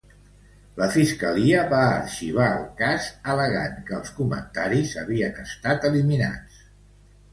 [0.77, 6.65] La Fiscalia va arxivar el cas al·legant que els comentaris havien estat eliminats.